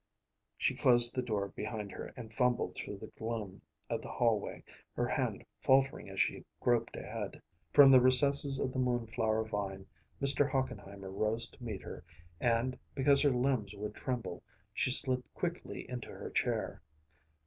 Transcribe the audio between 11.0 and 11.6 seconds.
rose